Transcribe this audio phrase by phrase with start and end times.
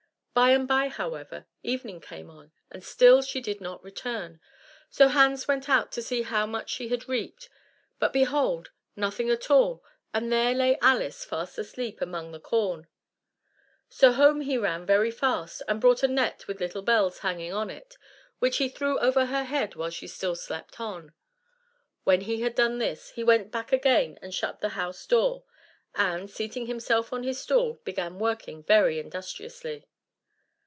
[0.33, 4.39] By and by, however, evening came on, and still she did not return;
[4.89, 7.49] so Hans went out to see how much she had reaped;
[7.99, 9.83] but, behold, nothing at all,
[10.13, 12.87] and there lay Alice fast asleep among the corn!
[13.89, 17.69] So home he ran very fast, and brought a net with little bells hanging on
[17.69, 17.97] it,
[18.39, 21.11] which he threw over her head while she still slept on.
[22.05, 25.43] When he had done this, he went back again and shut to the house door,
[25.93, 29.87] and, seating himself on his stool, began working very industriously.